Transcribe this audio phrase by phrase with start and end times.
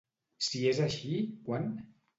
[0.47, 1.21] Si és així,
[1.51, 1.73] quan?